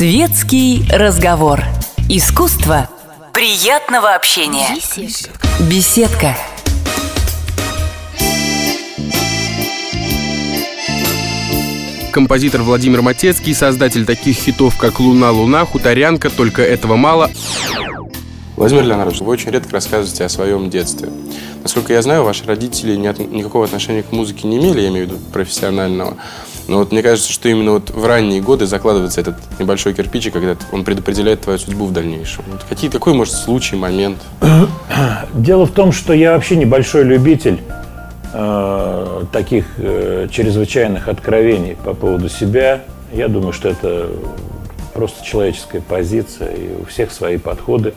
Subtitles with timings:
[0.00, 1.62] Светский разговор.
[2.08, 2.88] Искусство
[3.34, 4.74] приятного общения.
[4.74, 5.48] Беседка.
[5.70, 6.36] Беседка.
[12.12, 17.30] Композитор Владимир Матецкий, создатель таких хитов, как «Луна, луна», «Хуторянка», «Только этого мало».
[18.56, 21.10] Владимир Леонардович, вы очень редко рассказываете о своем детстве.
[21.62, 25.20] Насколько я знаю, ваши родители никакого отношения к музыке не имели, я имею в виду
[25.30, 26.16] профессионального.
[26.70, 30.54] Но вот мне кажется, что именно вот в ранние годы закладывается этот небольшой кирпичик, когда
[30.70, 32.44] он предопределяет твою судьбу в дальнейшем.
[32.46, 34.18] Вот какие, какой, может, случай, момент?
[35.34, 37.58] Дело в том, что я вообще небольшой любитель
[38.32, 42.82] э, таких э, чрезвычайных откровений по поводу себя.
[43.12, 44.08] Я думаю, что это
[44.94, 47.94] просто человеческая позиция, и у всех свои подходы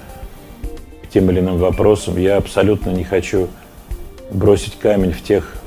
[1.03, 2.17] к тем или иным вопросам.
[2.17, 3.49] Я абсолютно не хочу
[4.31, 5.57] бросить камень в тех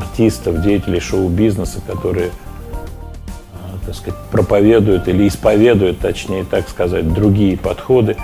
[0.00, 2.30] артистов, деятелей шоу-бизнеса, которые, э,
[3.86, 8.16] так сказать, проповедуют или исповедуют, точнее так сказать, другие подходы.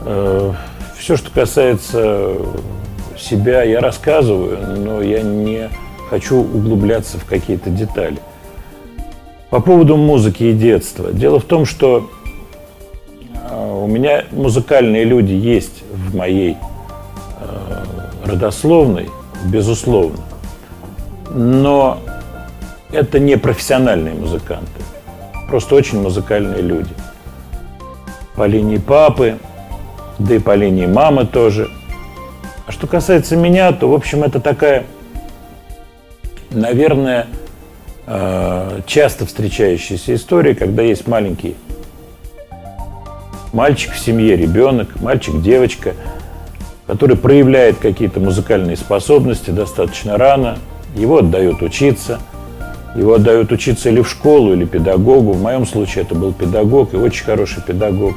[0.00, 0.52] Э,
[0.98, 2.32] Все, что касается
[3.16, 5.70] себя, я рассказываю, но я не
[6.10, 8.18] хочу углубляться в какие-то детали.
[9.50, 11.12] По поводу музыки и детства.
[11.12, 12.10] Дело в том, что
[13.48, 16.56] э, у меня музыкальные люди есть в моей
[18.24, 19.08] родословной,
[19.46, 20.18] безусловно
[21.30, 22.00] но
[22.92, 24.82] это не профессиональные музыканты,
[25.48, 26.90] просто очень музыкальные люди.
[28.34, 29.38] По линии папы,
[30.18, 31.68] да и по линии мамы тоже.
[32.66, 34.84] А что касается меня, то, в общем, это такая,
[36.50, 37.26] наверное,
[38.06, 41.56] э, часто встречающаяся история, когда есть маленький
[43.52, 45.94] мальчик в семье, ребенок, мальчик, девочка,
[46.86, 50.58] который проявляет какие-то музыкальные способности достаточно рано,
[50.94, 52.20] его отдают учиться.
[52.94, 55.32] Его отдают учиться или в школу, или педагогу.
[55.32, 58.14] В моем случае это был педагог и очень хороший педагог.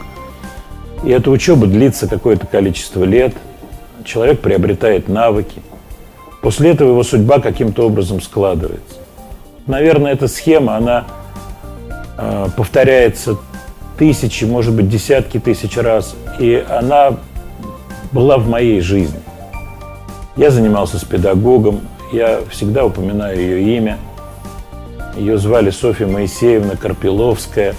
[1.03, 3.35] И эта учеба длится какое-то количество лет.
[4.05, 5.61] Человек приобретает навыки.
[6.41, 8.95] После этого его судьба каким-то образом складывается.
[9.67, 11.05] Наверное, эта схема, она
[12.17, 13.37] э, повторяется
[13.97, 16.15] тысячи, может быть, десятки тысяч раз.
[16.39, 17.17] И она
[18.11, 19.19] была в моей жизни.
[20.35, 23.97] Я занимался с педагогом, я всегда упоминаю ее имя.
[25.15, 27.75] Ее звали Софья Моисеевна Карпиловская.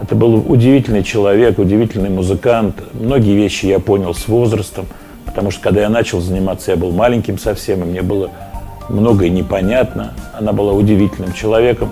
[0.00, 2.82] Это был удивительный человек, удивительный музыкант.
[2.92, 4.86] Многие вещи я понял с возрастом,
[5.24, 8.30] потому что когда я начал заниматься, я был маленьким совсем, и мне было
[8.88, 10.12] многое непонятно.
[10.32, 11.90] Она была удивительным человеком.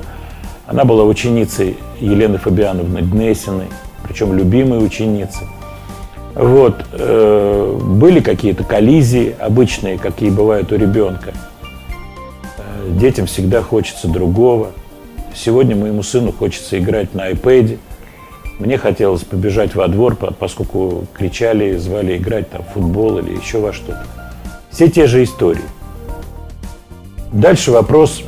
[0.66, 3.66] Она была ученицей Елены Фабиановны Гнесиной,
[4.02, 5.46] причем любимой ученицей.
[6.34, 6.84] Вот.
[6.92, 11.32] Э, были какие-то коллизии обычные, какие бывают у ребенка
[12.98, 14.72] детям всегда хочется другого.
[15.34, 17.78] Сегодня моему сыну хочется играть на iPad.
[18.58, 23.72] Мне хотелось побежать во двор, поскольку кричали, звали играть там в футбол или еще во
[23.72, 24.04] что-то.
[24.70, 25.64] Все те же истории.
[27.32, 28.22] Дальше вопрос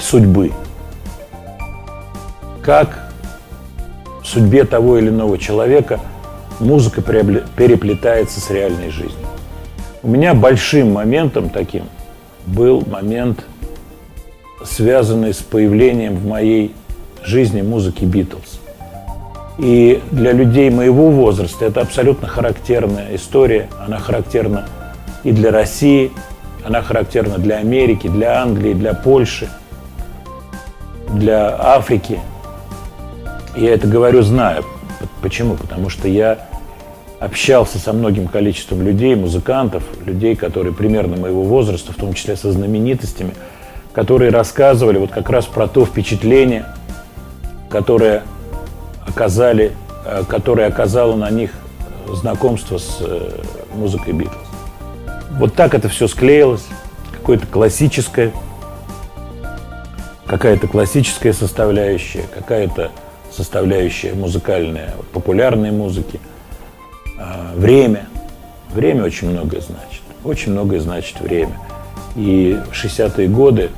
[0.00, 0.52] судьбы.
[2.62, 3.10] Как
[4.22, 6.00] в судьбе того или иного человека
[6.58, 9.26] музыка переплетается с реальной жизнью.
[10.02, 11.84] У меня большим моментом таким
[12.46, 13.44] был момент,
[14.64, 16.74] связанный с появлением в моей
[17.24, 18.60] жизни музыки Битлз.
[19.58, 23.68] И для людей моего возраста это абсолютно характерная история.
[23.84, 24.66] Она характерна
[25.24, 26.12] и для России,
[26.64, 29.48] она характерна для Америки, для Англии, для Польши,
[31.14, 32.20] для Африки.
[33.56, 34.62] Я это говорю, зная.
[35.22, 35.54] Почему?
[35.54, 36.46] Потому что я
[37.26, 42.50] общался со многим количеством людей, музыкантов, людей, которые примерно моего возраста, в том числе со
[42.52, 43.34] знаменитостями,
[43.92, 46.64] которые рассказывали вот как раз про то впечатление,
[47.68, 48.22] которое
[49.06, 49.72] оказали,
[50.04, 51.50] э, которое оказало на них
[52.08, 53.40] знакомство с э,
[53.74, 54.34] музыкой Битлз.
[55.32, 56.66] Вот так это все склеилось,
[57.12, 58.32] какое-то классическое,
[60.26, 62.90] какая-то классическая составляющая, какая-то
[63.30, 66.20] составляющая музыкальная, популярной музыки–
[67.54, 68.06] время.
[68.72, 70.02] Время очень многое значит.
[70.24, 71.58] Очень многое значит время.
[72.16, 73.70] И в 60-е годы,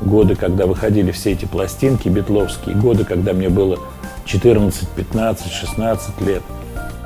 [0.00, 3.78] годы, когда выходили все эти пластинки битловские, годы, когда мне было
[4.24, 6.42] 14, 15, 16 лет,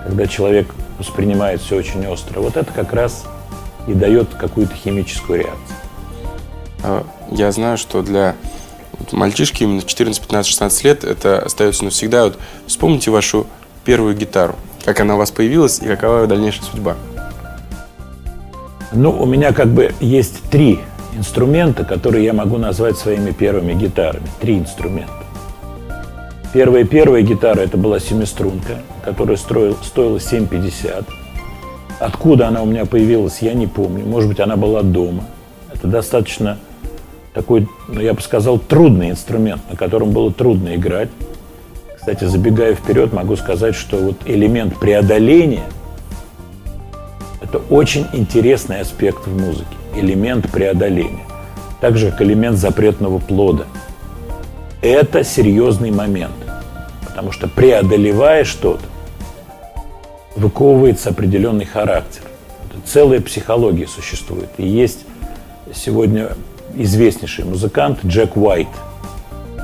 [0.05, 0.69] когда человек
[0.99, 3.25] воспринимает все очень остро, вот это как раз
[3.87, 5.76] и дает какую-то химическую реакцию.
[6.82, 8.37] А, я знаю, что для
[9.11, 12.25] мальчишки именно 14, 15, 16 лет это остается навсегда.
[12.25, 13.47] Вот вспомните вашу
[13.85, 14.56] первую гитару.
[14.84, 16.96] Как она у вас появилась и какова ее дальнейшая судьба?
[18.93, 20.81] Ну, у меня как бы есть три
[21.17, 24.26] инструмента, которые я могу назвать своими первыми гитарами.
[24.40, 25.12] Три инструмента.
[26.52, 31.06] Первая первая гитара это была семиструнка, которая строил, стоила 7,50.
[31.99, 34.05] Откуда она у меня появилась, я не помню.
[34.05, 35.25] Может быть, она была дома.
[35.73, 36.58] Это достаточно
[37.32, 41.08] такой, ну, я бы сказал, трудный инструмент, на котором было трудно играть.
[42.02, 45.62] Кстати, забегая вперед, могу сказать, что вот элемент преодоления–
[47.40, 49.76] это очень интересный аспект в музыке.
[49.94, 51.25] Элемент преодоления.
[51.81, 53.66] Так же, как элемент запретного плода.
[54.81, 56.34] Это серьезный момент.
[57.06, 58.82] Потому что преодолевая что-то,
[60.34, 62.22] выковывается определенный характер.
[62.84, 64.49] Целая психология существует.
[64.58, 65.04] И есть
[65.72, 66.31] сегодня
[66.75, 68.66] известнейший музыкант Джек Уайт,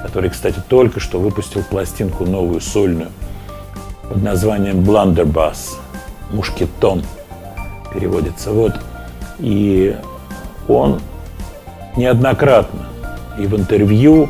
[0.03, 3.11] который, кстати, только что выпустил пластинку новую сольную
[4.09, 5.77] под названием Blunderbuss,
[6.31, 7.03] мушкетон
[7.93, 8.53] переводится.
[8.53, 8.73] Вот.
[9.39, 9.97] И
[10.67, 11.00] он
[11.97, 12.87] неоднократно
[13.39, 14.29] и в интервью,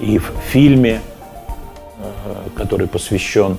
[0.00, 1.00] и в фильме,
[1.98, 3.56] э, который посвящен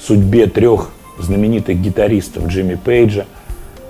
[0.00, 3.26] судьбе трех знаменитых гитаристов Джимми Пейджа,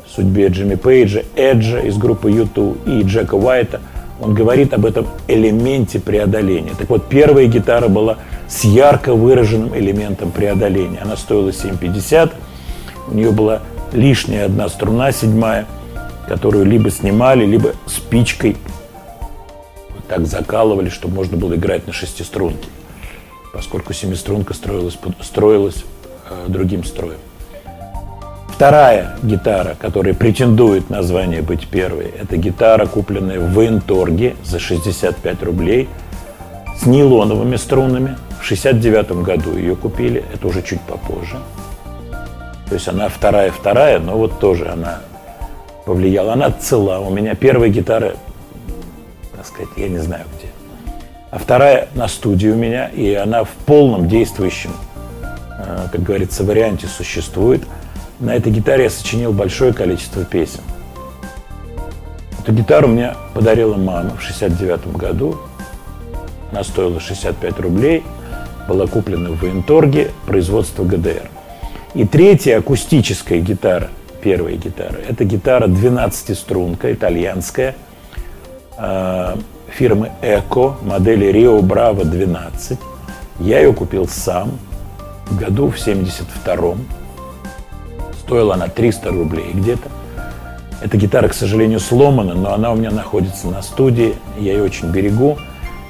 [0.09, 3.81] судьбе Джимми Пейджа, Эджа из группы U2 и Джека Уайта,
[4.21, 6.73] он говорит об этом элементе преодоления.
[6.79, 8.19] Так вот, первая гитара была
[8.49, 10.99] с ярко выраженным элементом преодоления.
[11.01, 12.33] Она стоила 7,50,
[13.09, 13.63] у нее была
[13.93, 15.67] лишняя одна струна, седьмая,
[16.27, 18.57] которую либо снимали, либо спичкой
[19.91, 22.69] вот так закалывали, чтобы можно было играть на шестиструнке,
[23.53, 25.85] поскольку семиструнка строилась, строилась
[26.31, 27.19] Э, другим строем.
[28.59, 35.45] Вторая гитара, которая претендует на звание быть первой, это гитара, купленная в Военторге за 65
[35.45, 35.89] рублей
[36.77, 38.19] с нейлоновыми струнами.
[38.41, 41.37] В 69 году ее купили, это уже чуть попозже.
[42.69, 45.03] То есть она вторая-вторая, но вот тоже она
[45.87, 46.33] повлияла.
[46.33, 46.99] Она цела.
[46.99, 48.15] У меня первая гитара,
[49.37, 50.49] так сказать, я не знаю где.
[51.31, 54.73] А вторая на студии у меня, и она в полном действующем
[55.59, 57.63] Э, как говорится, варианте существует.
[58.21, 60.61] На этой гитаре я сочинил большое количество песен.
[62.43, 65.39] Эту гитару мне подарила мама в 69 году.
[66.51, 68.03] Она стоила 65 рублей,
[68.67, 71.31] была куплена в военторге производства ГДР.
[71.95, 73.89] И третья акустическая гитара,
[74.21, 77.77] первая гитара, это гитара 12-струнка, итальянская,
[78.79, 79.37] э,
[79.69, 82.79] фирмы Эко, модели Rio Bravo 12.
[83.41, 84.59] Я ее купил сам,
[85.31, 86.98] году, в 72-м.
[88.29, 89.89] Стоила она 300 рублей где-то.
[90.83, 94.91] Эта гитара, к сожалению, сломана, но она у меня находится на студии, я ее очень
[94.91, 95.39] берегу.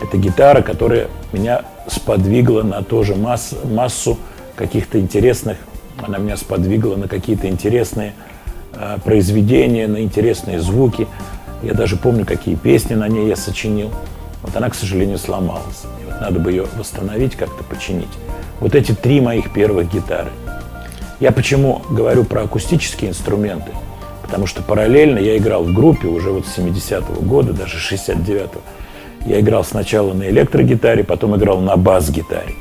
[0.00, 4.18] Это гитара, которая меня сподвигла на тоже масс, массу
[4.54, 5.56] каких-то интересных,
[6.00, 8.14] она меня сподвигла на какие-то интересные
[8.72, 11.08] э, произведения, на интересные звуки.
[11.64, 13.90] Я даже помню, какие песни на ней я сочинил.
[14.44, 15.86] Вот она, к сожалению, сломалась.
[16.00, 18.06] И вот надо бы ее восстановить, как-то починить.
[18.60, 20.30] Вот эти три моих первых гитары.
[21.20, 23.72] Я почему говорю про акустические инструменты?
[24.22, 28.60] Потому что параллельно я играл в группе уже вот с 70-го года, даже 69-го.
[29.26, 32.54] Я играл сначала на электрогитаре, потом играл на бас-гитаре.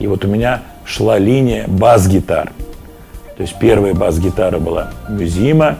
[0.00, 2.52] И вот у меня шла линия бас-гитар.
[3.36, 5.78] То есть первая бас-гитара была Мюзима,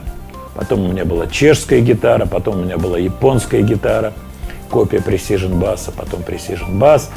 [0.54, 4.12] потом у меня была чешская гитара, потом у меня была японская гитара,
[4.70, 7.08] копия Precision Bass, потом Precision Bass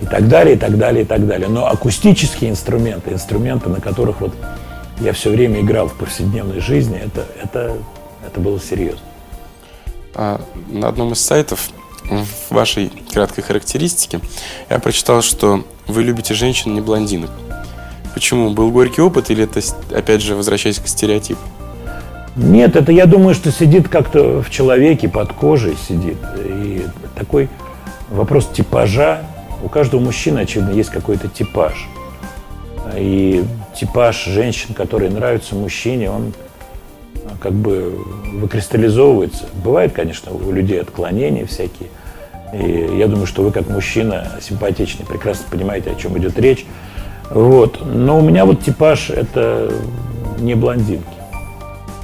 [0.00, 1.48] и так далее, и так далее, и так далее.
[1.48, 4.32] Но акустические инструменты, инструменты, на которых вот
[5.00, 7.78] я все время играл в повседневной жизни, это, это,
[8.26, 9.00] это было серьезно.
[10.14, 11.70] А, на одном из сайтов
[12.04, 14.20] в вашей краткой характеристике
[14.70, 17.30] я прочитал, что вы любите женщин, не блондинок.
[18.14, 18.50] Почему?
[18.50, 19.60] Был горький опыт или это,
[19.94, 21.40] опять же, возвращаясь к стереотипу?
[22.36, 26.18] Нет, это я думаю, что сидит как-то в человеке, под кожей сидит.
[26.44, 27.48] И такой
[28.10, 29.22] вопрос типажа
[29.62, 31.88] у каждого мужчины, очевидно, есть какой-то типаж.
[32.96, 36.32] И типаж женщин, которые нравятся мужчине, он
[37.16, 37.98] а, как бы
[38.34, 39.44] выкристаллизовывается.
[39.62, 41.88] Бывает, конечно, у людей отклонения всякие.
[42.54, 46.64] И я думаю, что вы как мужчина симпатичный, прекрасно понимаете, о чем идет речь.
[47.30, 47.84] Вот.
[47.84, 49.72] Но у меня вот типаж это
[50.38, 51.04] не блондинки.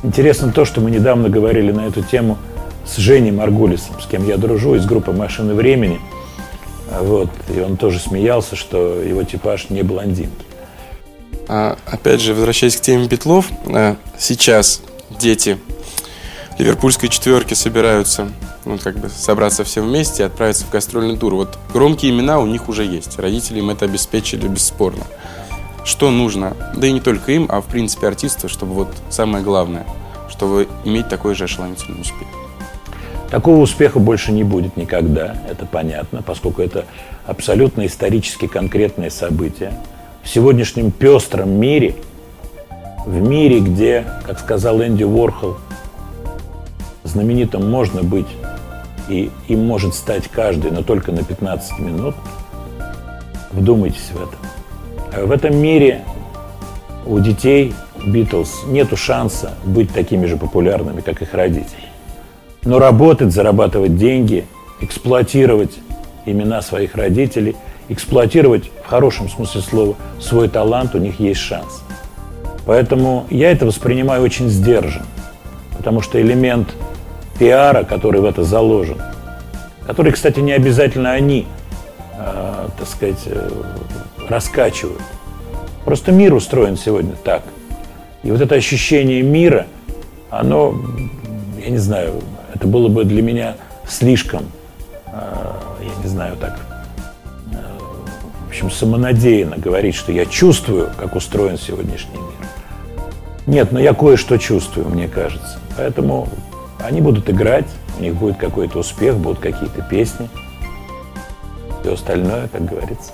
[0.02, 2.36] Интересно то, что мы недавно говорили на эту тему
[2.84, 5.98] с Женей Маргулисом, с кем я дружу, из группы «Машины времени».
[7.00, 7.30] Вот.
[7.54, 10.44] И он тоже смеялся, что его типаж не блондинки.
[11.48, 14.80] А, опять же, возвращаясь к теме Петлов, а, сейчас
[15.20, 15.58] дети
[16.58, 18.30] ливерпульской четверки собираются
[18.64, 21.34] ну, как бы собраться все вместе и отправиться в гастрольный тур.
[21.34, 23.18] Вот громкие имена у них уже есть.
[23.18, 25.04] Родители им это обеспечили бесспорно.
[25.84, 29.86] Что нужно, да и не только им, а в принципе артисту, чтобы вот самое главное,
[30.30, 32.28] чтобы иметь такой же ошеломительный успех.
[33.34, 36.84] Такого успеха больше не будет никогда, это понятно, поскольку это
[37.26, 39.72] абсолютно исторически конкретное событие.
[40.22, 41.96] В сегодняшнем пестром мире,
[43.04, 45.56] в мире, где, как сказал Энди Уорхол,
[47.02, 48.28] знаменитым можно быть
[49.08, 52.14] и им может стать каждый, но только на 15 минут,
[53.50, 55.26] вдумайтесь в это.
[55.26, 56.04] В этом мире
[57.04, 57.74] у детей
[58.06, 61.83] Битлз нету шанса быть такими же популярными, как их родители.
[62.64, 64.46] Но работать, зарабатывать деньги,
[64.80, 65.78] эксплуатировать
[66.26, 67.56] имена своих родителей,
[67.88, 71.82] эксплуатировать в хорошем смысле слова свой талант, у них есть шанс.
[72.66, 75.06] Поэтому я это воспринимаю очень сдержанно,
[75.76, 76.74] потому что элемент
[77.38, 78.98] пиара, который в это заложен,
[79.86, 81.46] который, кстати, не обязательно они,
[82.18, 83.50] э, так сказать, э,
[84.28, 85.02] раскачивают.
[85.84, 87.42] Просто мир устроен сегодня так.
[88.22, 89.66] И вот это ощущение мира,
[90.30, 90.74] оно,
[91.62, 92.22] я не знаю,
[92.54, 93.56] это было бы для меня
[93.86, 94.44] слишком,
[95.06, 96.60] э, я не знаю, так,
[97.52, 97.56] э,
[98.44, 102.48] в общем, самонадеянно говорить, что я чувствую, как устроен сегодняшний мир.
[103.46, 105.58] Нет, но я кое-что чувствую, мне кажется.
[105.76, 106.28] Поэтому
[106.78, 107.66] они будут играть,
[107.98, 110.28] у них будет какой-то успех, будут какие-то песни.
[111.82, 113.12] Все остальное, как говорится.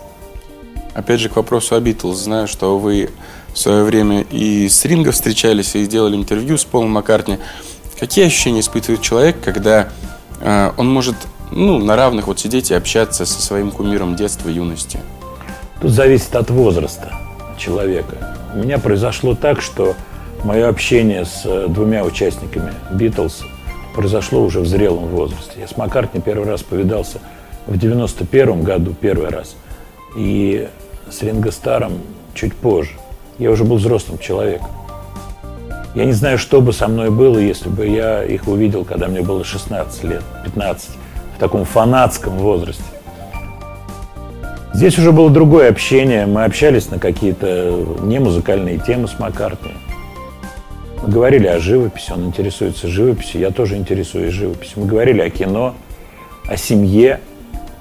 [0.94, 2.18] Опять же, к вопросу о Битлз.
[2.18, 3.10] Знаю, что вы
[3.52, 7.38] в свое время и с Ринго встречались, и сделали интервью с Полом Маккартни.
[8.00, 9.90] Какие ощущения испытывает человек, когда
[10.40, 11.16] э, он может
[11.50, 15.00] ну, на равных вот сидеть и общаться со своим кумиром детства юности?
[15.82, 17.12] Тут зависит от возраста
[17.58, 18.38] человека.
[18.54, 19.94] У меня произошло так, что
[20.44, 23.42] мое общение с э, двумя участниками Битлз
[23.94, 25.60] произошло уже в зрелом возрасте.
[25.60, 27.18] Я с Маккартни первый раз повидался
[27.66, 29.56] в 91 году, первый раз.
[30.16, 30.66] И
[31.10, 31.98] с Ринго Старом
[32.32, 32.92] чуть позже.
[33.38, 34.68] Я уже был взрослым человеком.
[35.94, 39.22] Я не знаю, что бы со мной было, если бы я их увидел, когда мне
[39.22, 40.90] было 16 лет, 15,
[41.36, 42.84] в таком фанатском возрасте.
[44.72, 46.26] Здесь уже было другое общение.
[46.26, 49.72] Мы общались на какие-то немузыкальные темы с Маккартни.
[51.02, 54.82] Мы говорили о живописи, он интересуется живописью, я тоже интересуюсь живописью.
[54.82, 55.74] Мы говорили о кино,
[56.46, 57.20] о семье.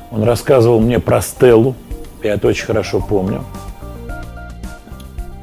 [0.09, 1.75] Он рассказывал мне про Стеллу,
[2.23, 3.43] я это очень хорошо помню.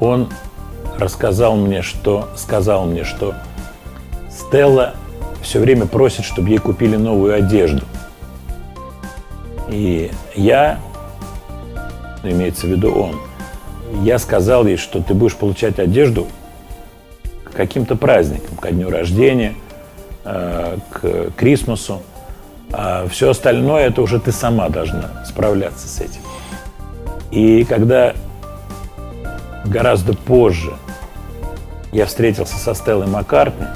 [0.01, 0.27] Он
[0.99, 3.35] рассказал мне, что, сказал мне, что
[4.29, 4.93] Стелла
[5.41, 7.85] все время просит, чтобы ей купили новую одежду.
[9.69, 10.79] И я,
[12.23, 13.15] ну, имеется в виду он,
[14.03, 16.27] я сказал ей, что ты будешь получать одежду
[17.43, 19.55] к каким-то праздникам, ко дню рождения,
[20.23, 22.01] э, к Крисмасу,
[22.71, 26.21] а все остальное это уже ты сама должна справляться с этим.
[27.31, 28.13] И когда
[29.65, 30.73] гораздо позже
[31.91, 33.67] я встретился со Стеллой Маккартни,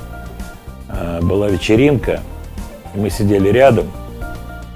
[0.89, 2.21] э, была вечеринка,
[2.93, 3.91] мы сидели рядом,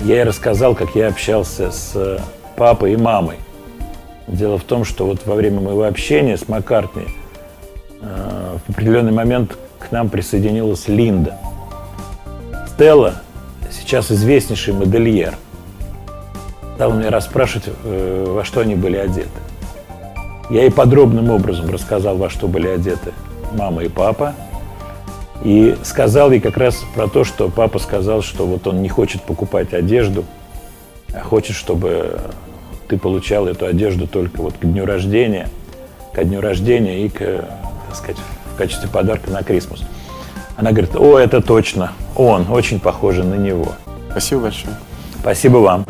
[0.01, 2.19] я ей рассказал, как я общался с
[2.55, 3.37] папой и мамой.
[4.27, 7.05] Дело в том, что вот во время моего общения с Маккартни
[8.01, 11.37] э, в определенный момент к нам присоединилась Линда.
[12.67, 13.15] Стелла
[13.71, 15.35] сейчас известнейший модельер–
[16.75, 19.29] стал меня расспрашивать, э, во что они были одеты.
[20.49, 23.13] Я ей подробным образом рассказал, во что были одеты
[23.55, 24.35] мама и папа.
[25.43, 29.21] И сказал ей как раз про то, что папа сказал, что вот он не хочет
[29.21, 30.25] покупать одежду,
[31.13, 32.19] а хочет, чтобы
[32.87, 35.49] ты получал эту одежду только вот к дню рождения,
[36.13, 38.17] ко дню рождения и, к, так сказать,
[38.53, 39.83] в качестве подарка на Крисмус.
[40.55, 43.73] Она говорит, о, это точно, он, очень похоже на него.
[44.09, 44.75] Спасибо большое.
[45.19, 45.85] Спасибо вам.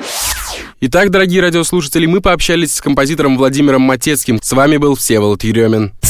[0.81, 4.39] Итак, дорогие радиослушатели, мы пообщались с композитором Владимиром Матецким.
[4.41, 5.93] С вами был Всеволод Еремин.